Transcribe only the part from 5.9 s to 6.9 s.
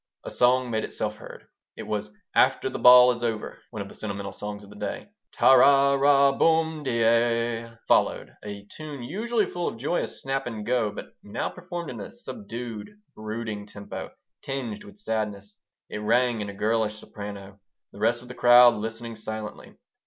ra boom